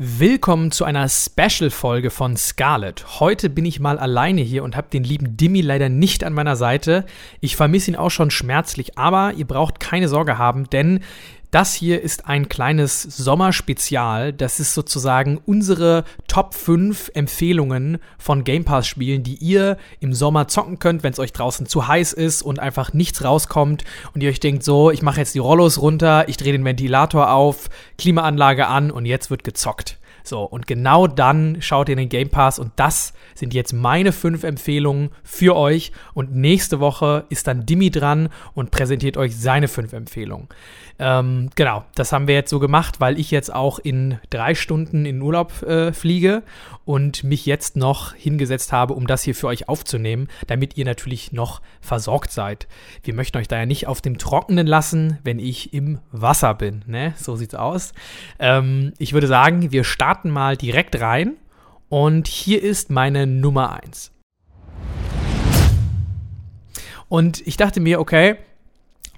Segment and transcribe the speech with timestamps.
[0.00, 3.18] Willkommen zu einer Special-Folge von Scarlet.
[3.18, 6.54] Heute bin ich mal alleine hier und habe den lieben Dimmy leider nicht an meiner
[6.54, 7.04] Seite.
[7.40, 11.00] Ich vermisse ihn auch schon schmerzlich, aber ihr braucht keine Sorge haben, denn
[11.50, 14.32] das hier ist ein kleines Sommerspezial.
[14.32, 20.48] Das ist sozusagen unsere Top 5 Empfehlungen von Game Pass Spielen, die ihr im Sommer
[20.48, 24.30] zocken könnt, wenn es euch draußen zu heiß ist und einfach nichts rauskommt und ihr
[24.30, 28.66] euch denkt, so, ich mache jetzt die Rollos runter, ich drehe den Ventilator auf, Klimaanlage
[28.66, 29.98] an und jetzt wird gezockt.
[30.28, 34.12] So, und genau dann schaut ihr in den Game Pass und das sind jetzt meine
[34.12, 35.90] fünf Empfehlungen für euch.
[36.12, 40.48] Und nächste Woche ist dann Dimi dran und präsentiert euch seine fünf Empfehlungen.
[40.98, 45.06] Ähm, genau, das haben wir jetzt so gemacht, weil ich jetzt auch in drei Stunden
[45.06, 46.42] in Urlaub äh, fliege
[46.84, 51.32] und mich jetzt noch hingesetzt habe, um das hier für euch aufzunehmen, damit ihr natürlich
[51.32, 52.66] noch versorgt seid.
[53.04, 56.82] Wir möchten euch da ja nicht auf dem Trockenen lassen, wenn ich im Wasser bin.
[56.86, 57.14] Ne?
[57.16, 57.92] So sieht's aus.
[58.40, 61.36] Ähm, ich würde sagen, wir starten mal direkt rein.
[61.88, 64.12] Und hier ist meine Nummer 1.
[67.08, 68.36] Und ich dachte mir, okay,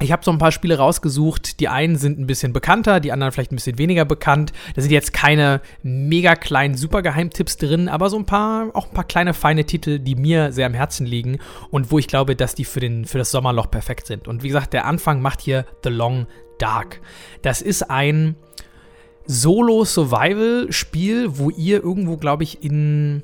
[0.03, 1.61] ich habe so ein paar Spiele rausgesucht.
[1.61, 4.53] Die einen sind ein bisschen bekannter, die anderen vielleicht ein bisschen weniger bekannt.
[4.75, 9.05] Da sind jetzt keine mega kleinen Supergeheimtipps drin, aber so ein paar, auch ein paar
[9.05, 11.39] kleine feine Titel, die mir sehr am Herzen liegen
[11.71, 14.27] und wo ich glaube, dass die für, den, für das Sommerloch perfekt sind.
[14.27, 16.27] Und wie gesagt, der Anfang macht hier The Long
[16.59, 17.01] Dark.
[17.43, 18.37] Das ist ein
[19.27, 23.23] Solo-Survival-Spiel, wo ihr irgendwo, glaube ich, in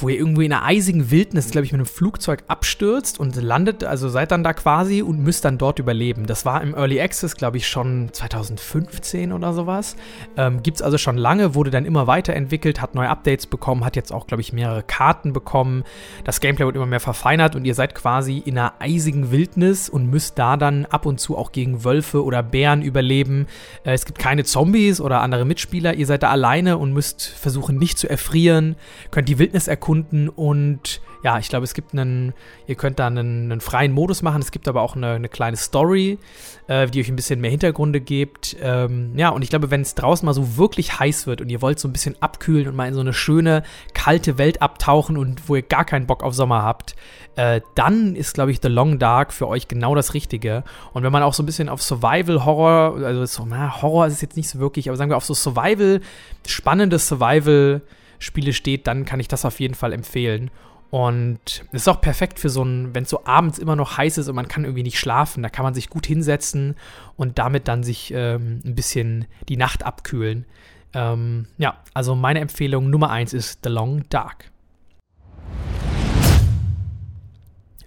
[0.00, 3.84] wo ihr irgendwo in einer eisigen Wildnis, glaube ich, mit einem Flugzeug abstürzt und landet,
[3.84, 6.26] also seid dann da quasi und müsst dann dort überleben.
[6.26, 9.96] Das war im Early Access, glaube ich, schon 2015 oder sowas.
[10.36, 13.96] Ähm, Gibt es also schon lange, wurde dann immer weiterentwickelt, hat neue Updates bekommen, hat
[13.96, 15.84] jetzt auch, glaube ich, mehrere Karten bekommen.
[16.24, 20.06] Das Gameplay wird immer mehr verfeinert und ihr seid quasi in einer eisigen Wildnis und
[20.06, 23.46] müsst da dann ab und zu auch gegen Wölfe oder Bären überleben.
[23.84, 25.94] Äh, es gibt keine Zombies oder andere Mitspieler.
[25.94, 28.76] Ihr seid da alleine und müsst versuchen, nicht zu erfrieren,
[29.10, 32.32] könnt die Wildnis erkunden und ja, ich glaube, es gibt einen,
[32.66, 35.56] ihr könnt da einen, einen freien Modus machen, es gibt aber auch eine, eine kleine
[35.56, 36.18] Story,
[36.66, 38.56] äh, die euch ein bisschen mehr Hintergründe gibt.
[38.62, 41.60] Ähm, ja, und ich glaube, wenn es draußen mal so wirklich heiß wird und ihr
[41.60, 45.48] wollt so ein bisschen abkühlen und mal in so eine schöne, kalte Welt abtauchen und
[45.48, 46.96] wo ihr gar keinen Bock auf Sommer habt,
[47.36, 50.64] äh, dann ist, glaube ich, The Long Dark für euch genau das Richtige.
[50.94, 54.38] Und wenn man auch so ein bisschen auf Survival-Horror, also so, na, Horror ist jetzt
[54.38, 56.00] nicht so wirklich, aber sagen wir auf so Survival,
[56.46, 57.82] spannendes Survival-
[58.20, 60.52] Spiele steht, dann kann ich das auf jeden Fall empfehlen.
[60.90, 64.18] Und es ist auch perfekt für so ein, wenn es so abends immer noch heiß
[64.18, 66.76] ist und man kann irgendwie nicht schlafen, da kann man sich gut hinsetzen
[67.16, 70.46] und damit dann sich ähm, ein bisschen die Nacht abkühlen.
[70.92, 74.50] Ähm, ja, also meine Empfehlung Nummer 1 ist The Long Dark.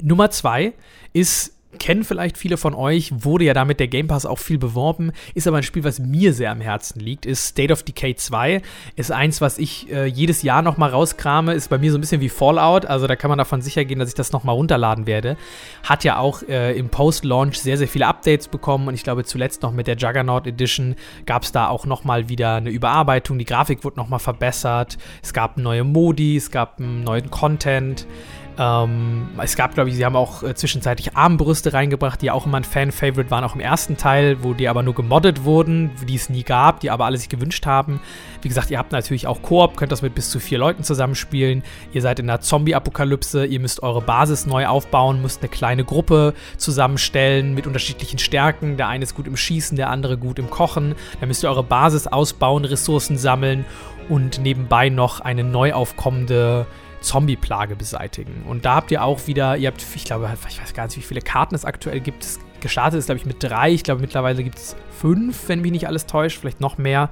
[0.02, 0.74] Nummer 2
[1.12, 5.12] ist kennen vielleicht viele von euch, wurde ja damit der Game Pass auch viel beworben,
[5.34, 8.62] ist aber ein Spiel, was mir sehr am Herzen liegt, ist State of Decay 2.
[8.96, 12.22] Ist eins, was ich äh, jedes Jahr nochmal rauskrame, ist bei mir so ein bisschen
[12.22, 15.38] wie Fallout, also da kann man davon sicher gehen, dass ich das nochmal runterladen werde.
[15.84, 19.62] Hat ja auch äh, im Post-Launch sehr, sehr viele Updates bekommen und ich glaube zuletzt
[19.64, 20.96] noch mit der Juggernaut Edition
[21.26, 25.58] gab es da auch nochmal wieder eine Überarbeitung, die Grafik wurde nochmal verbessert, es gab
[25.58, 28.08] neue Modi, es gab einen neuen Content.
[28.58, 32.58] Ähm, es gab, glaube ich, sie haben auch äh, zwischenzeitlich Armbrüste reingebracht, die auch immer
[32.58, 36.30] ein Fan-Favorite waren, auch im ersten Teil, wo die aber nur gemoddet wurden, die es
[36.30, 38.00] nie gab, die aber alle sich gewünscht haben.
[38.42, 41.64] Wie gesagt, ihr habt natürlich auch Koop, könnt das mit bis zu vier Leuten zusammenspielen.
[41.94, 46.34] Ihr seid in einer Zombie-Apokalypse, ihr müsst eure Basis neu aufbauen, müsst eine kleine Gruppe
[46.58, 48.78] zusammenstellen mit unterschiedlichen Stärken.
[48.78, 50.96] Der eine ist gut im Schießen, der andere gut im Kochen.
[51.20, 53.66] Dann müsst ihr eure Basis ausbauen, Ressourcen sammeln
[54.10, 56.68] und nebenbei noch eine neu aufkommende
[57.04, 58.44] Zombie-Plage beseitigen.
[58.48, 61.02] Und da habt ihr auch wieder, ihr habt, ich glaube, ich weiß gar nicht, wie
[61.02, 62.26] viele Karten es aktuell gibt.
[62.62, 63.72] Gestartet ist, glaube ich, mit drei.
[63.72, 67.10] Ich glaube, mittlerweile gibt es fünf, wenn mich nicht alles täuscht, vielleicht noch mehr.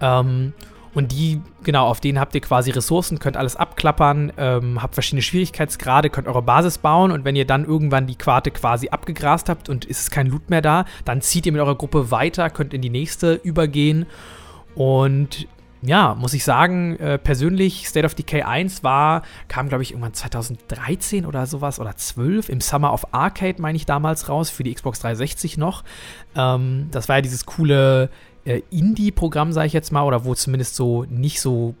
[0.00, 0.52] Ähm,
[0.94, 5.22] und die, genau, auf denen habt ihr quasi Ressourcen, könnt alles abklappern, ähm, habt verschiedene
[5.22, 9.68] Schwierigkeitsgrade, könnt eure Basis bauen und wenn ihr dann irgendwann die Quarte quasi abgegrast habt
[9.68, 12.80] und ist kein Loot mehr da, dann zieht ihr mit eurer Gruppe weiter, könnt in
[12.80, 14.06] die nächste übergehen.
[14.76, 15.48] Und
[15.86, 20.14] ja, muss ich sagen, äh, persönlich State of Decay 1 war, kam glaube ich irgendwann
[20.14, 24.72] 2013 oder sowas oder 12 im Summer of Arcade, meine ich damals raus, für die
[24.72, 25.84] Xbox 360 noch.
[26.36, 28.08] Ähm, das war ja dieses coole
[28.44, 31.74] äh, Indie-Programm, sage ich jetzt mal, oder wo zumindest so nicht so,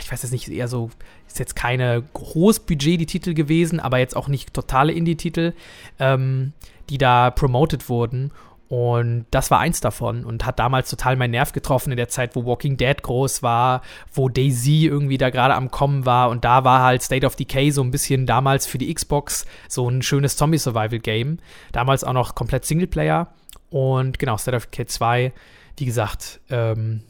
[0.00, 0.90] ich weiß jetzt nicht, eher so,
[1.26, 5.54] ist jetzt keine Großbudget die Titel gewesen, aber jetzt auch nicht totale Indie-Titel,
[5.98, 6.52] ähm,
[6.90, 8.32] die da promoted wurden.
[8.72, 12.34] Und das war eins davon und hat damals total meinen Nerv getroffen in der Zeit,
[12.34, 13.82] wo Walking Dead groß war,
[14.14, 16.30] wo Daisy irgendwie da gerade am Kommen war.
[16.30, 19.86] Und da war halt State of Decay so ein bisschen damals für die Xbox so
[19.90, 21.36] ein schönes Zombie-Survival-Game.
[21.72, 23.34] Damals auch noch komplett Singleplayer.
[23.68, 25.32] Und genau, State of Decay 2,
[25.76, 27.02] wie gesagt, ähm,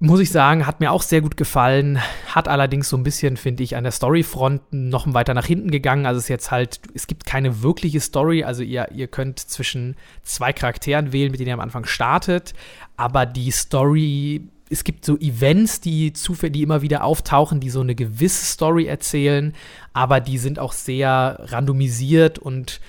[0.00, 1.98] muss ich sagen, hat mir auch sehr gut gefallen.
[2.28, 6.04] Hat allerdings so ein bisschen, finde ich, an der Storyfront noch weiter nach hinten gegangen.
[6.04, 8.44] Also es ist jetzt halt, es gibt keine wirkliche Story.
[8.44, 12.54] Also ihr, ihr könnt zwischen zwei Charakteren wählen, mit denen ihr am Anfang startet.
[12.96, 17.94] Aber die Story, es gibt so Events, die zufällig, immer wieder auftauchen, die so eine
[17.94, 19.54] gewisse Story erzählen.
[19.92, 22.80] Aber die sind auch sehr randomisiert und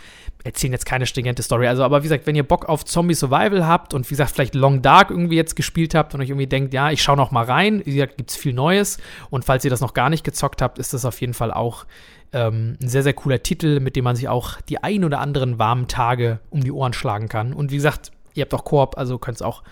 [0.45, 1.67] erzählen jetzt keine stringente Story.
[1.67, 4.53] Also, aber wie gesagt, wenn ihr Bock auf Zombie Survival habt und wie gesagt, vielleicht
[4.53, 7.43] Long Dark irgendwie jetzt gespielt habt und euch irgendwie denkt, ja, ich schaue noch mal
[7.43, 8.99] rein, wie gesagt, gibt es viel Neues.
[9.31, 11.85] Und falls ihr das noch gar nicht gezockt habt, ist das auf jeden Fall auch
[12.31, 15.57] ähm, ein sehr, sehr cooler Titel, mit dem man sich auch die ein oder anderen
[15.57, 17.51] warmen Tage um die Ohren schlagen kann.
[17.51, 19.63] Und wie gesagt, ihr habt auch Koop, also könnt es auch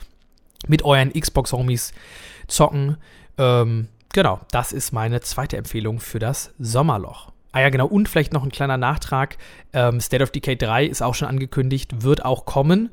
[0.67, 1.93] mit euren Xbox-Homies
[2.47, 2.97] zocken.
[3.37, 7.32] Ähm, genau, das ist meine zweite Empfehlung für das Sommerloch.
[7.53, 7.87] Ah ja, genau.
[7.87, 9.37] Und vielleicht noch ein kleiner Nachtrag.
[9.71, 12.89] Ähm, State of Decay 3 ist auch schon angekündigt, wird auch kommen.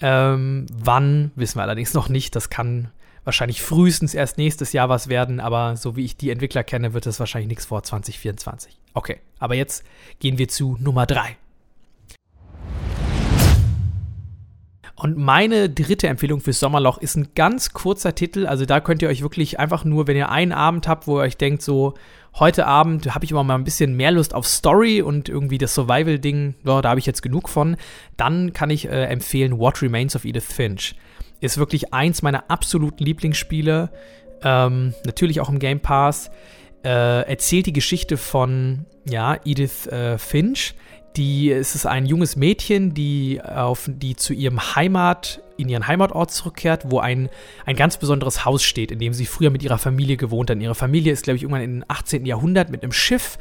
[0.00, 2.34] Ähm, wann, wissen wir allerdings noch nicht.
[2.36, 2.90] Das kann
[3.24, 7.04] wahrscheinlich frühestens erst nächstes Jahr was werden, aber so wie ich die Entwickler kenne, wird
[7.04, 8.78] das wahrscheinlich nichts vor 2024.
[8.94, 9.84] Okay, aber jetzt
[10.20, 11.36] gehen wir zu Nummer 3.
[14.98, 18.46] Und meine dritte Empfehlung fürs Sommerloch ist ein ganz kurzer Titel.
[18.46, 21.22] Also da könnt ihr euch wirklich einfach nur, wenn ihr einen Abend habt, wo ihr
[21.22, 21.94] euch denkt, so,
[22.34, 25.74] heute Abend habe ich immer mal ein bisschen mehr Lust auf Story und irgendwie das
[25.74, 27.76] Survival-Ding, ja, da habe ich jetzt genug von,
[28.16, 30.96] dann kann ich äh, empfehlen What Remains of Edith Finch.
[31.40, 33.90] Ist wirklich eins meiner absoluten Lieblingsspiele.
[34.42, 36.32] Ähm, natürlich auch im Game Pass.
[36.84, 40.74] Äh, erzählt die Geschichte von, ja, Edith äh, Finch
[41.18, 46.30] die, es ist ein junges Mädchen, die, auf, die zu ihrem Heimat, in ihren Heimatort
[46.30, 47.28] zurückkehrt, wo ein,
[47.66, 50.58] ein ganz besonderes Haus steht, in dem sie früher mit ihrer Familie gewohnt hat.
[50.58, 52.24] Ihre Familie ist, glaube ich, irgendwann im 18.
[52.24, 53.38] Jahrhundert mit einem Schiff,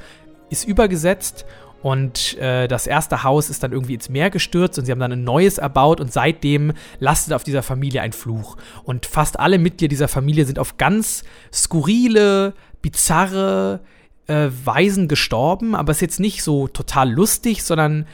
[0.50, 1.46] ist übergesetzt
[1.82, 5.12] und äh, das erste Haus ist dann irgendwie ins Meer gestürzt und sie haben dann
[5.12, 8.58] ein neues erbaut und seitdem lastet auf dieser Familie ein Fluch.
[8.84, 11.24] Und fast alle Mitglieder dieser Familie sind auf ganz
[11.54, 13.82] skurrile, bizarre,
[14.28, 18.06] äh, Weisen gestorben, aber es ist jetzt nicht so total lustig, sondern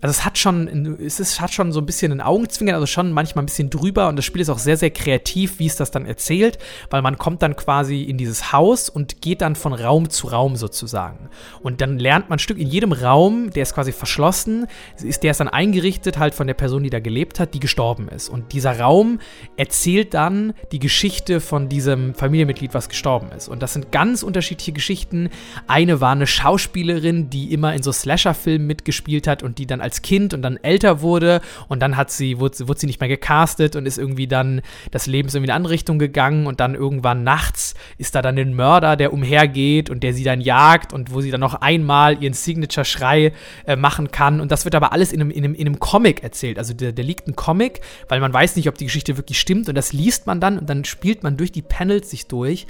[0.00, 3.12] also es hat schon, es ist, hat schon so ein bisschen einen Augenzwinkern, also schon
[3.12, 5.90] manchmal ein bisschen drüber und das Spiel ist auch sehr, sehr kreativ, wie es das
[5.90, 6.58] dann erzählt,
[6.90, 10.56] weil man kommt dann quasi in dieses Haus und geht dann von Raum zu Raum
[10.56, 11.28] sozusagen.
[11.62, 14.66] Und dann lernt man ein Stück in jedem Raum, der ist quasi verschlossen,
[15.02, 18.08] ist der ist dann eingerichtet halt von der Person, die da gelebt hat, die gestorben
[18.08, 18.28] ist.
[18.28, 19.20] Und dieser Raum
[19.56, 23.48] erzählt dann die Geschichte von diesem Familienmitglied, was gestorben ist.
[23.48, 25.30] Und das sind ganz unterschiedliche Geschichten.
[25.66, 29.87] Eine war eine Schauspielerin, die immer in so Slasher-Filmen mitgespielt hat und die dann als
[29.88, 33.08] als Kind und dann älter wurde und dann hat sie, wurde, wurde sie nicht mehr
[33.08, 36.60] gecastet und ist irgendwie dann, das Leben ist irgendwie in eine andere Richtung gegangen und
[36.60, 40.92] dann irgendwann nachts ist da dann ein Mörder, der umhergeht und der sie dann jagt
[40.92, 43.32] und wo sie dann noch einmal ihren Signature-Schrei
[43.66, 46.22] äh, machen kann und das wird aber alles in einem, in einem, in einem Comic
[46.22, 46.58] erzählt.
[46.58, 49.70] Also der, der liegt ein Comic, weil man weiß nicht, ob die Geschichte wirklich stimmt
[49.70, 52.66] und das liest man dann und dann spielt man durch die Panels sich durch.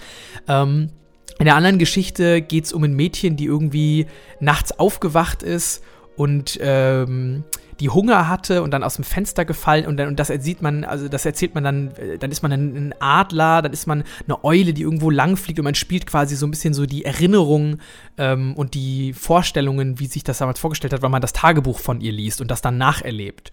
[0.46, 0.90] Ähm,
[1.38, 4.06] in der anderen Geschichte geht es um ein Mädchen, die irgendwie
[4.40, 5.82] nachts aufgewacht ist
[6.18, 7.44] und ähm,
[7.80, 10.84] die Hunger hatte und dann aus dem Fenster gefallen und dann und das sieht man,
[10.84, 14.44] also das erzählt man dann, äh, dann ist man ein, Adler, dann ist man eine
[14.44, 17.80] Eule, die irgendwo langfliegt und man spielt quasi so ein bisschen so die Erinnerungen
[18.16, 22.00] ähm, und die Vorstellungen, wie sich das damals vorgestellt hat, weil man das Tagebuch von
[22.00, 23.52] ihr liest und das dann nacherlebt.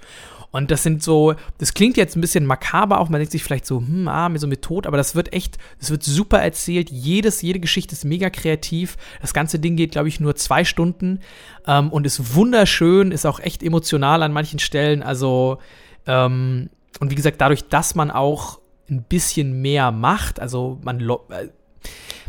[0.55, 3.65] Und das sind so, das klingt jetzt ein bisschen makaber auch, man denkt sich vielleicht
[3.65, 6.89] so, hm, ah, so mit Tod, aber das wird echt, das wird super erzählt.
[6.89, 8.95] Jedes, jede Geschichte ist mega kreativ.
[9.19, 11.19] Das ganze Ding geht, glaube ich, nur zwei Stunden
[11.67, 15.03] ähm, und ist wunderschön, ist auch echt emotional an manchen Stellen.
[15.03, 15.59] Also,
[16.05, 16.69] ähm,
[16.99, 20.99] und wie gesagt, dadurch, dass man auch ein bisschen mehr macht, also man,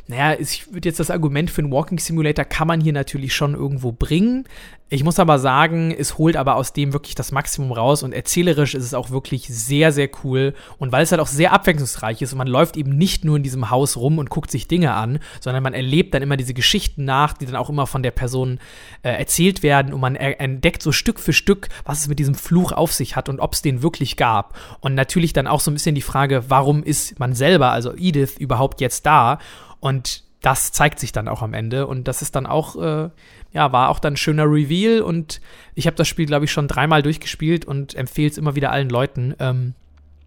[0.08, 3.54] naja, ich würde jetzt das Argument für einen Walking Simulator kann man hier natürlich schon
[3.54, 4.44] irgendwo bringen.
[4.88, 8.76] Ich muss aber sagen, es holt aber aus dem wirklich das Maximum raus und erzählerisch
[8.76, 10.54] ist es auch wirklich sehr, sehr cool.
[10.78, 13.42] Und weil es halt auch sehr abwechslungsreich ist und man läuft eben nicht nur in
[13.42, 17.04] diesem Haus rum und guckt sich Dinge an, sondern man erlebt dann immer diese Geschichten
[17.04, 18.60] nach, die dann auch immer von der Person
[19.02, 22.70] äh, erzählt werden und man entdeckt so Stück für Stück, was es mit diesem Fluch
[22.70, 24.56] auf sich hat und ob es den wirklich gab.
[24.78, 28.36] Und natürlich dann auch so ein bisschen die Frage, warum ist man selber, also Edith,
[28.38, 29.40] überhaupt jetzt da?
[29.86, 33.08] Und das zeigt sich dann auch am Ende und das ist dann auch, äh,
[33.52, 35.40] ja, war auch dann ein schöner Reveal und
[35.76, 38.88] ich habe das Spiel, glaube ich, schon dreimal durchgespielt und empfehle es immer wieder allen
[38.88, 39.36] Leuten.
[39.38, 39.74] Ähm,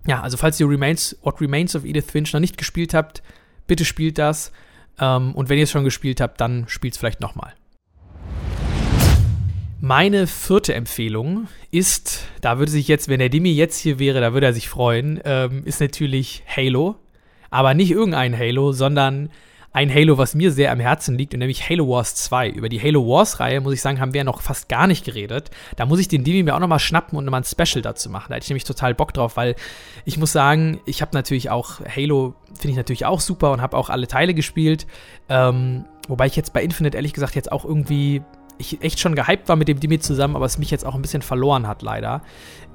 [0.08, 3.22] ja, also falls ihr Remains, What Remains of Edith Finch noch nicht gespielt habt,
[3.68, 4.54] bitte spielt das.
[4.98, 7.54] Ähm, und wenn ihr es schon gespielt habt, dann spielt es vielleicht nochmal.
[9.82, 14.32] Meine vierte Empfehlung ist, da würde sich jetzt, wenn der Dimi jetzt hier wäre, da
[14.32, 16.96] würde er sich freuen, ähm, ist natürlich Halo.
[17.50, 19.30] Aber nicht irgendein Halo, sondern
[19.72, 22.50] ein Halo, was mir sehr am Herzen liegt, und nämlich Halo Wars 2.
[22.50, 25.52] Über die Halo Wars-Reihe, muss ich sagen, haben wir ja noch fast gar nicht geredet.
[25.76, 28.28] Da muss ich den Demi mir auch nochmal schnappen und nochmal ein Special dazu machen.
[28.30, 29.56] Da hätte ich nämlich total Bock drauf, weil
[30.06, 33.78] ich muss sagen, ich habe natürlich auch Halo, finde ich natürlich auch super und habe
[33.78, 34.88] auch alle Teile gespielt.
[35.30, 38.24] Ähm, wobei ich jetzt bei Infinite ehrlich gesagt jetzt auch irgendwie
[38.60, 41.02] ich echt schon gehypt war mit dem Demi zusammen, aber es mich jetzt auch ein
[41.02, 42.22] bisschen verloren hat, leider.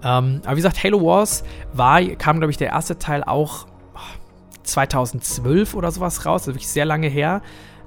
[0.02, 3.66] Ähm, aber wie gesagt, Halo Wars war, kam, glaube ich, der erste Teil auch
[4.64, 7.42] 2012 oder sowas raus, also wirklich sehr lange her.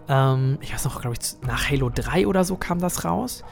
[0.08, 3.44] Ähm, ich weiß noch, glaube ich, nach Halo 3 oder so kam das raus.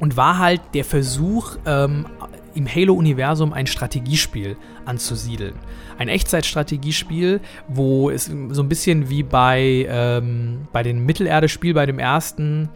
[0.00, 2.06] Und war halt der Versuch, ähm,
[2.54, 5.54] im Halo-Universum ein Strategiespiel anzusiedeln.
[5.98, 11.98] Ein Echtzeitstrategiespiel, wo es so ein bisschen wie bei, ähm, bei dem Mittelerde-Spiel, bei dem
[11.98, 12.68] ersten,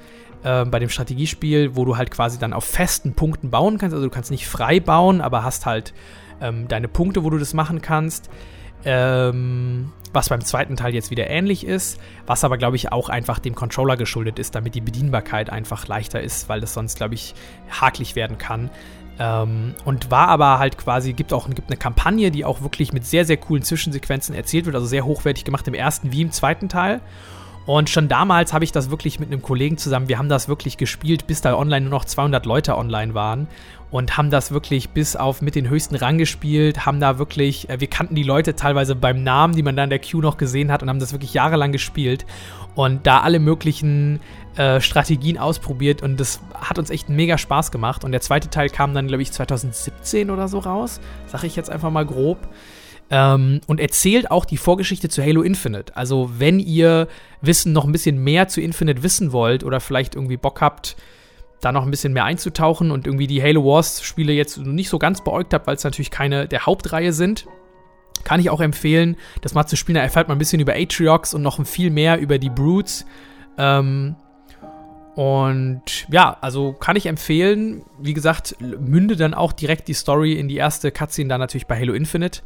[0.43, 3.95] äh, bei dem Strategiespiel, wo du halt quasi dann auf festen Punkten bauen kannst.
[3.95, 5.93] Also du kannst nicht frei bauen, aber hast halt
[6.41, 8.31] ähm, deine Punkte, wo du das machen kannst.
[8.85, 13.39] Ähm, was beim zweiten Teil jetzt wieder ähnlich ist, was aber, glaube ich, auch einfach
[13.41, 17.35] dem Controller geschuldet ist, damit die Bedienbarkeit einfach leichter ist, weil das sonst, glaube ich,
[17.69, 18.71] hakelig werden kann.
[19.19, 23.05] Ähm, und war aber halt quasi, gibt auch gibt eine Kampagne, die auch wirklich mit
[23.07, 26.69] sehr, sehr coolen Zwischensequenzen erzählt wird, also sehr hochwertig gemacht im ersten wie im zweiten
[26.69, 27.01] Teil.
[27.67, 30.77] Und schon damals habe ich das wirklich mit einem Kollegen zusammen, wir haben das wirklich
[30.77, 33.49] gespielt, bis da online nur noch 200 Leute online waren
[33.91, 37.81] und haben das wirklich bis auf mit den höchsten Rang gespielt, haben da wirklich, äh,
[37.81, 40.71] wir kannten die Leute teilweise beim Namen, die man da in der Queue noch gesehen
[40.71, 42.27] hat und haben das wirklich jahrelang gespielt
[42.75, 44.21] und da alle möglichen
[44.57, 48.69] äh, Strategien ausprobiert und das hat uns echt mega Spaß gemacht und der zweite Teil
[48.69, 52.49] kam dann, glaube ich, 2017 oder so raus, sage ich jetzt einfach mal grob.
[53.11, 55.97] Ähm, und erzählt auch die Vorgeschichte zu Halo Infinite.
[55.97, 57.09] Also, wenn ihr
[57.41, 60.97] Wissen noch ein bisschen mehr zu Infinite wissen wollt oder vielleicht irgendwie Bock habt,
[61.61, 64.99] da noch ein bisschen mehr einzutauchen und irgendwie die Halo Wars Spiele jetzt nicht so
[64.99, 67.47] ganz beäugt habt, weil es natürlich keine der Hauptreihe sind,
[68.25, 69.97] kann ich auch empfehlen, das mal zu spielen.
[69.97, 73.07] Da erfährt man ein bisschen über Atriox und noch viel mehr über die Brutes.
[73.59, 74.17] Ähm,
[75.15, 77.85] und ja, also kann ich empfehlen.
[78.01, 81.79] Wie gesagt, münde dann auch direkt die Story in die erste Cutscene dann natürlich bei
[81.79, 82.41] Halo Infinite.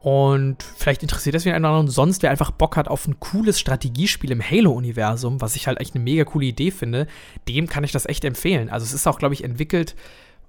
[0.00, 1.90] Und vielleicht interessiert das wieder einen oder anderen.
[1.90, 5.94] Sonst, wer einfach Bock hat auf ein cooles Strategiespiel im Halo-Universum, was ich halt echt
[5.94, 7.06] eine mega coole Idee finde,
[7.46, 8.70] dem kann ich das echt empfehlen.
[8.70, 9.94] Also es ist auch, glaube ich, entwickelt.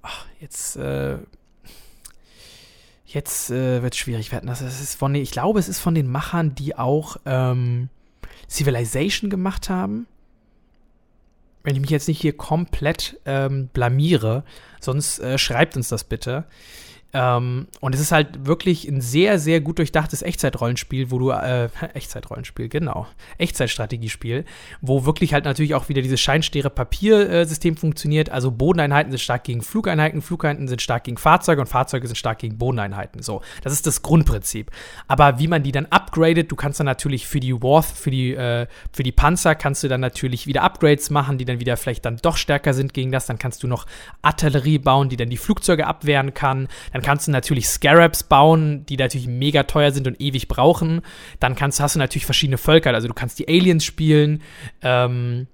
[0.04, 1.18] Ach, jetzt, äh,
[3.06, 4.48] jetzt äh, wird es schwierig werden.
[4.48, 7.90] Das ist von, ich glaube, es ist von den Machern, die auch ähm,
[8.50, 10.08] Civilization gemacht haben.
[11.64, 14.46] Wenn ich mich jetzt nicht hier komplett ähm, blamiere,
[14.80, 16.46] sonst äh, schreibt uns das bitte.
[17.14, 21.70] Ähm, und es ist halt wirklich ein sehr, sehr gut durchdachtes Echtzeitrollenspiel, wo du, äh,
[21.94, 24.46] Echtzeitrollenspiel, genau, Echtzeitstrategiespiel,
[24.82, 28.30] wo wirklich halt natürlich auch wieder dieses Scheinstere-Papier-System funktioniert.
[28.30, 32.40] Also Bodeneinheiten sind stark gegen Flugeinheiten, Flugeinheiten sind stark gegen Fahrzeuge und Fahrzeuge sind stark
[32.40, 33.22] gegen Bodeneinheiten.
[33.22, 34.72] So, das ist das Grundprinzip.
[35.08, 38.34] Aber wie man die dann upgradet, du kannst dann natürlich für die Warth, für die,
[38.34, 42.06] äh, für die Panzer kannst du dann natürlich wieder Upgrades machen, die dann wieder vielleicht
[42.06, 43.26] dann doch stärker sind gegen das.
[43.26, 43.86] Dann kannst du noch
[44.22, 46.68] Artillerie bauen, die dann die Flugzeuge abwehren kann.
[46.94, 51.02] Dann dann kannst du natürlich Scarabs bauen, die natürlich mega teuer sind und ewig brauchen.
[51.40, 52.94] Dann kannst, hast du natürlich verschiedene Völker.
[52.94, 54.44] Also du kannst die Aliens spielen,
[54.84, 55.48] ähm,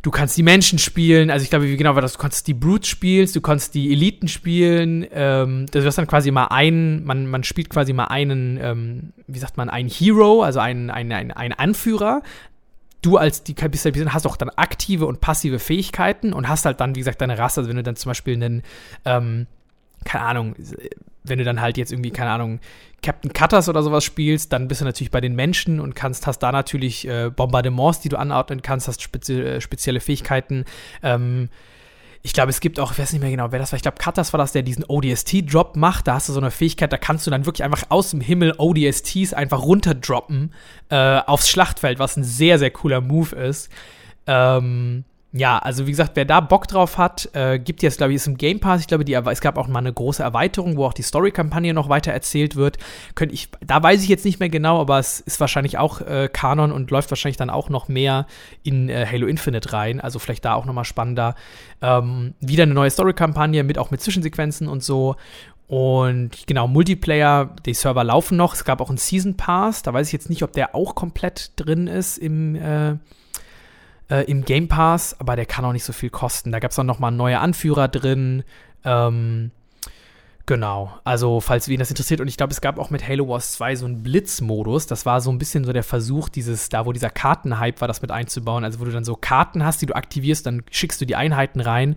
[0.00, 1.30] du kannst die Menschen spielen.
[1.30, 2.14] Also ich glaube, wie genau war das?
[2.14, 5.06] Du kannst die Brutes spielen, du kannst die Eliten spielen.
[5.12, 9.38] Ähm, du hast dann quasi mal einen, man, man spielt quasi mal einen, ähm, wie
[9.38, 12.22] sagt man, einen Hero, also einen, einen, einen, einen Anführer
[13.02, 16.96] du als die halt, hast auch dann aktive und passive Fähigkeiten und hast halt dann,
[16.96, 17.60] wie gesagt, deine Rasse.
[17.60, 18.62] Also wenn du dann zum Beispiel einen,
[19.04, 19.46] ähm,
[20.06, 20.54] keine Ahnung,
[21.24, 22.60] wenn du dann halt jetzt irgendwie, keine Ahnung,
[23.02, 26.38] Captain Cutters oder sowas spielst, dann bist du natürlich bei den Menschen und kannst, hast
[26.38, 30.64] da natürlich äh, Bombardements, die du anordnen kannst, hast spezi äh, spezielle Fähigkeiten.
[31.02, 31.48] Ähm,
[32.22, 33.76] ich glaube, es gibt auch, ich weiß nicht mehr genau, wer das war.
[33.76, 36.08] Ich glaube, Cutters war das, der diesen ODST-Drop macht.
[36.08, 38.54] Da hast du so eine Fähigkeit, da kannst du dann wirklich einfach aus dem Himmel
[38.58, 40.52] ODSTs einfach runterdroppen
[40.88, 43.70] äh, aufs Schlachtfeld, was ein sehr, sehr cooler Move ist.
[44.26, 45.04] Ähm,
[45.36, 48.26] ja, also wie gesagt, wer da Bock drauf hat, äh, gibt jetzt, glaube ich, ist
[48.26, 48.80] im Game Pass.
[48.80, 51.88] Ich glaube, die, es gab auch mal eine große Erweiterung, wo auch die Story-Kampagne noch
[51.88, 52.78] weiter erzählt wird.
[53.14, 56.30] Könnt ich, da weiß ich jetzt nicht mehr genau, aber es ist wahrscheinlich auch äh,
[56.32, 58.26] Kanon und läuft wahrscheinlich dann auch noch mehr
[58.62, 60.00] in äh, Halo Infinite rein.
[60.00, 61.34] Also vielleicht da auch noch mal spannender.
[61.82, 65.16] Ähm, wieder eine neue Story-Kampagne mit auch mit Zwischensequenzen und so.
[65.66, 68.54] Und genau, Multiplayer, die Server laufen noch.
[68.54, 69.82] Es gab auch einen Season Pass.
[69.82, 72.54] Da weiß ich jetzt nicht, ob der auch komplett drin ist im
[74.10, 76.52] äh, im Game Pass, aber der kann auch nicht so viel kosten.
[76.52, 78.44] Da gab es dann nochmal neue Anführer drin.
[78.84, 79.50] Ähm,
[80.46, 82.20] genau, also falls wen das interessiert.
[82.20, 84.86] Und ich glaube, es gab auch mit Halo Wars 2 so einen Blitzmodus.
[84.86, 88.02] Das war so ein bisschen so der Versuch, dieses, da wo dieser Kartenhype war, das
[88.02, 88.64] mit einzubauen.
[88.64, 91.60] Also wo du dann so Karten hast, die du aktivierst, dann schickst du die Einheiten
[91.60, 91.96] rein.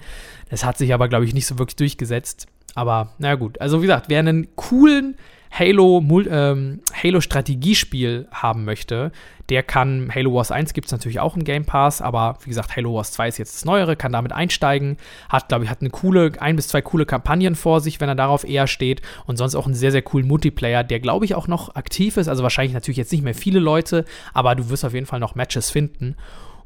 [0.49, 2.47] Das hat sich aber, glaube ich, nicht so wirklich durchgesetzt.
[2.75, 5.15] Aber naja gut, also wie gesagt, wer einen coolen
[5.51, 9.11] Halo, ähm, Halo Strategiespiel haben möchte,
[9.49, 12.75] der kann, Halo Wars 1 gibt es natürlich auch im Game Pass, aber wie gesagt,
[12.75, 15.89] Halo Wars 2 ist jetzt das Neuere, kann damit einsteigen, hat, glaube ich, hat eine
[15.89, 19.55] coole, ein bis zwei coole Kampagnen vor sich, wenn er darauf eher steht und sonst
[19.55, 22.73] auch einen sehr, sehr coolen Multiplayer, der, glaube ich, auch noch aktiv ist, also wahrscheinlich
[22.73, 26.15] natürlich jetzt nicht mehr viele Leute, aber du wirst auf jeden Fall noch Matches finden.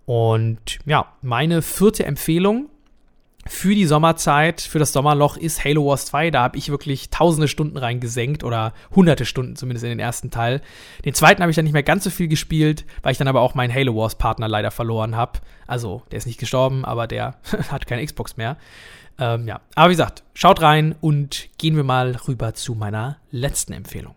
[0.06, 2.70] Und ja, meine vierte Empfehlung
[3.46, 6.32] für die Sommerzeit, für das Sommerloch ist Halo Wars 2.
[6.32, 10.62] Da habe ich wirklich tausende Stunden reingesenkt oder hunderte Stunden zumindest in den ersten Teil.
[11.04, 13.42] Den zweiten habe ich dann nicht mehr ganz so viel gespielt, weil ich dann aber
[13.42, 15.40] auch meinen Halo Wars Partner leider verloren habe.
[15.68, 17.36] Also, der ist nicht gestorben, aber der
[17.70, 18.58] hat keine Xbox mehr.
[19.20, 23.74] Ähm, ja, aber wie gesagt, schaut rein und gehen wir mal rüber zu meiner letzten
[23.74, 24.16] Empfehlung.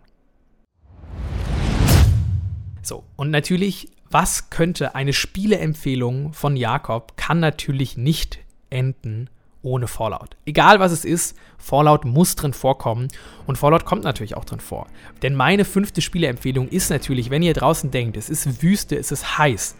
[2.81, 9.29] So, und natürlich, was könnte eine Spieleempfehlung von Jakob, kann natürlich nicht enden
[9.61, 10.37] ohne Fallout.
[10.45, 13.09] Egal was es ist, Fallout muss drin vorkommen
[13.45, 14.87] und Fallout kommt natürlich auch drin vor.
[15.21, 19.37] Denn meine fünfte Spieleempfehlung ist natürlich, wenn ihr draußen denkt, es ist Wüste, es ist
[19.37, 19.75] heiß,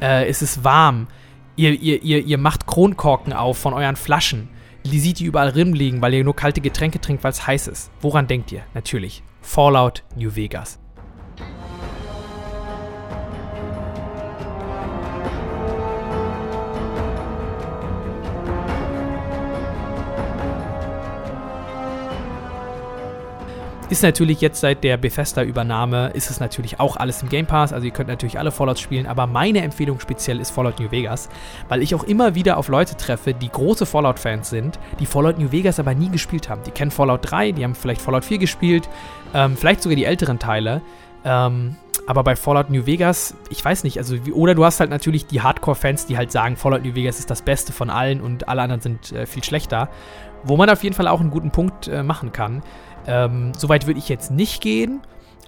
[0.00, 1.08] äh, es ist warm,
[1.56, 4.48] ihr, ihr, ihr, ihr macht Kronkorken auf von euren Flaschen,
[4.84, 7.90] die sieht ihr überall liegen, weil ihr nur kalte Getränke trinkt, weil es heiß ist.
[8.00, 8.62] Woran denkt ihr?
[8.74, 9.24] Natürlich.
[9.40, 10.78] Fallout New Vegas.
[23.88, 27.72] Ist natürlich jetzt seit der Bethesda-Übernahme, ist es natürlich auch alles im Game Pass.
[27.72, 31.28] Also ihr könnt natürlich alle Fallouts spielen, aber meine Empfehlung speziell ist Fallout New Vegas,
[31.68, 35.52] weil ich auch immer wieder auf Leute treffe, die große Fallout-Fans sind, die Fallout New
[35.52, 36.62] Vegas aber nie gespielt haben.
[36.66, 38.88] Die kennen Fallout 3, die haben vielleicht Fallout 4 gespielt,
[39.34, 40.82] ähm, vielleicht sogar die älteren Teile.
[41.24, 41.76] Ähm,
[42.08, 45.26] aber bei Fallout New Vegas, ich weiß nicht, also wie, oder du hast halt natürlich
[45.26, 48.62] die Hardcore-Fans, die halt sagen, Fallout New Vegas ist das Beste von allen und alle
[48.62, 49.88] anderen sind äh, viel schlechter.
[50.44, 52.62] Wo man auf jeden Fall auch einen guten Punkt äh, machen kann.
[53.06, 55.00] Ähm, Soweit würde ich jetzt nicht gehen.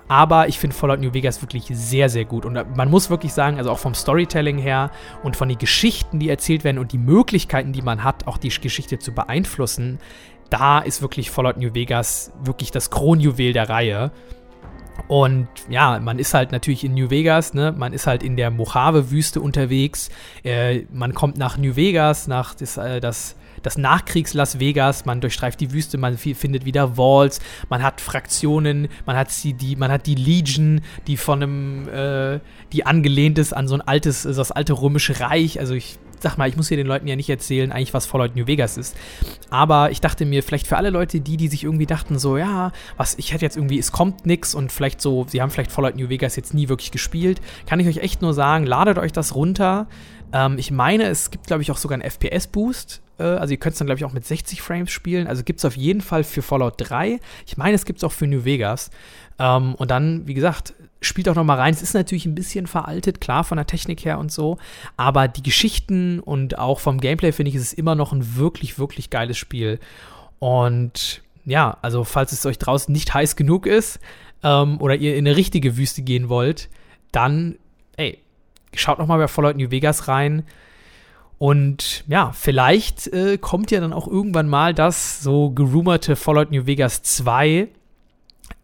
[0.08, 2.46] Aber ich finde Fallout New Vegas wirklich sehr, sehr gut.
[2.46, 4.90] Und man muss wirklich sagen, also auch vom Storytelling her
[5.22, 8.48] und von den Geschichten, die erzählt werden und die Möglichkeiten, die man hat, auch die
[8.48, 9.98] Geschichte zu beeinflussen,
[10.48, 14.10] da ist wirklich Fallout New Vegas wirklich das Kronjuwel der Reihe.
[15.06, 17.72] Und ja, man ist halt natürlich in New Vegas, ne?
[17.76, 20.10] Man ist halt in der Mojave-Wüste unterwegs.
[20.42, 23.36] Äh, man kommt nach New Vegas, nach das, äh, das
[23.68, 29.14] das Nachkriegs-Las Vegas, man durchstreift die Wüste, man findet wieder Walls, man hat Fraktionen, man
[29.14, 32.40] hat die, die, man hat die Legion, die von einem, äh,
[32.72, 35.60] die angelehnt ist an so ein altes, das alte römische Reich.
[35.60, 38.36] Also ich sag mal, ich muss hier den Leuten ja nicht erzählen, eigentlich was Fallout
[38.36, 38.96] New Vegas ist.
[39.50, 42.72] Aber ich dachte mir, vielleicht für alle Leute, die, die sich irgendwie dachten, so, ja,
[42.96, 45.96] was, ich hätte jetzt irgendwie, es kommt nix und vielleicht so, sie haben vielleicht Fallout
[45.96, 49.34] New Vegas jetzt nie wirklich gespielt, kann ich euch echt nur sagen, ladet euch das
[49.34, 49.88] runter.
[50.32, 53.02] Ähm, ich meine, es gibt, glaube ich, auch sogar einen FPS-Boost.
[53.18, 55.26] Äh, also ihr könnt es dann, glaube ich, auch mit 60 Frames spielen.
[55.26, 57.20] Also gibt es auf jeden Fall für Fallout 3.
[57.46, 58.90] Ich meine, es gibt es auch für New Vegas.
[59.38, 61.72] Ähm, und dann, wie gesagt, spielt auch noch mal rein.
[61.72, 64.58] Es ist natürlich ein bisschen veraltet, klar, von der Technik her und so.
[64.96, 68.78] Aber die Geschichten und auch vom Gameplay, finde ich, ist es immer noch ein wirklich,
[68.78, 69.78] wirklich geiles Spiel.
[70.38, 74.00] Und ja, also falls es euch draußen nicht heiß genug ist
[74.42, 76.68] ähm, oder ihr in eine richtige Wüste gehen wollt,
[77.12, 77.56] dann,
[77.96, 78.18] ey,
[78.74, 80.44] schaut noch mal bei Fallout New Vegas rein.
[81.38, 86.66] Und ja, vielleicht äh, kommt ja dann auch irgendwann mal das so gerumerte Fallout New
[86.66, 87.68] Vegas 2.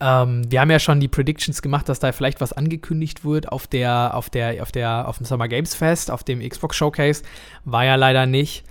[0.01, 3.69] Ähm, wir haben ja schon die Predictions gemacht, dass da vielleicht was angekündigt wird auf
[3.69, 7.23] der, auf der, auf der, auf dem Summer Games Fest, auf dem Xbox Showcase.
[7.65, 8.65] War ja leider nicht.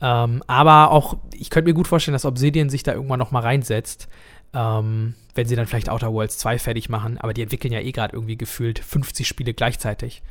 [0.00, 3.42] Ähm, aber auch, ich könnte mir gut vorstellen, dass Obsidian sich da irgendwann noch mal
[3.42, 4.08] reinsetzt.
[4.54, 7.18] Ähm, wenn sie dann vielleicht Outer Worlds 2 fertig machen.
[7.18, 10.22] Aber die entwickeln ja eh gerade irgendwie gefühlt 50 Spiele gleichzeitig.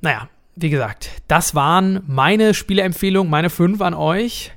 [0.00, 0.28] Naja,
[0.60, 4.52] wie gesagt, das waren meine Spieleempfehlungen, meine fünf an euch.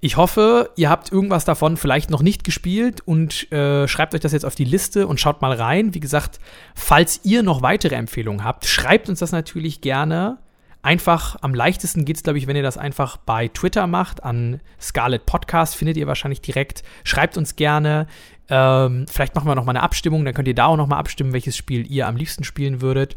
[0.00, 4.32] Ich hoffe, ihr habt irgendwas davon vielleicht noch nicht gespielt und äh, schreibt euch das
[4.32, 5.92] jetzt auf die Liste und schaut mal rein.
[5.94, 6.38] Wie gesagt,
[6.74, 10.38] falls ihr noch weitere Empfehlungen habt, schreibt uns das natürlich gerne.
[10.82, 14.22] Einfach am leichtesten geht es, glaube ich, wenn ihr das einfach bei Twitter macht.
[14.22, 16.84] An Scarlet Podcast findet ihr wahrscheinlich direkt.
[17.02, 18.06] Schreibt uns gerne.
[18.48, 20.96] Ähm, vielleicht machen wir noch mal eine Abstimmung, dann könnt ihr da auch noch mal
[20.96, 23.16] abstimmen, welches Spiel ihr am liebsten spielen würdet.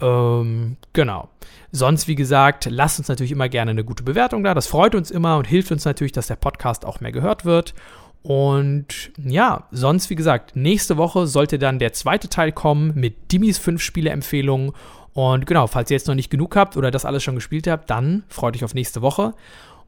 [0.00, 1.28] Ähm, genau.
[1.70, 4.54] Sonst, wie gesagt, lasst uns natürlich immer gerne eine gute Bewertung da.
[4.54, 7.74] Das freut uns immer und hilft uns natürlich, dass der Podcast auch mehr gehört wird.
[8.22, 13.58] Und ja, sonst, wie gesagt, nächste Woche sollte dann der zweite Teil kommen mit Dimis
[13.58, 14.72] 5 Spiele-Empfehlungen.
[15.12, 17.90] Und genau, falls ihr jetzt noch nicht genug habt oder das alles schon gespielt habt,
[17.90, 19.34] dann freut euch auf nächste Woche.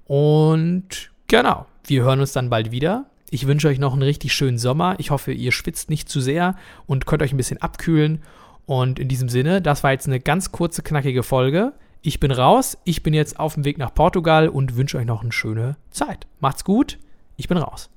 [0.06, 3.06] Und genau, wir hören uns dann bald wieder.
[3.30, 4.96] Ich wünsche euch noch einen richtig schönen Sommer.
[4.98, 8.22] Ich hoffe, ihr schwitzt nicht zu sehr und könnt euch ein bisschen abkühlen.
[8.66, 11.72] Und in diesem Sinne, das war jetzt eine ganz kurze, knackige Folge.
[12.03, 15.22] Ich bin raus, ich bin jetzt auf dem Weg nach Portugal und wünsche euch noch
[15.22, 16.27] eine schöne Zeit.
[16.40, 16.98] Macht's gut,
[17.37, 17.90] ich bin raus.